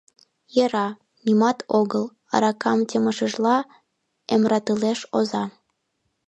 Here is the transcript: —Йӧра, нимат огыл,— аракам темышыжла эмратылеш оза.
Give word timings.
—Йӧра, 0.55 0.87
нимат 1.25 1.57
огыл,— 1.79 2.05
аракам 2.33 2.79
темышыжла 2.89 3.57
эмратылеш 4.33 4.99
оза. 5.17 5.43